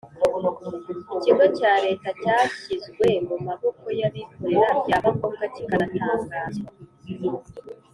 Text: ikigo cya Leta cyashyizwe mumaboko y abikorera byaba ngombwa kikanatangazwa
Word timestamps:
ikigo 1.15 1.45
cya 1.57 1.73
Leta 1.85 2.07
cyashyizwe 2.21 3.07
mumaboko 3.27 3.85
y 3.99 4.03
abikorera 4.07 4.69
byaba 4.81 5.09
ngombwa 5.15 5.45
kikanatangazwa 5.53 6.67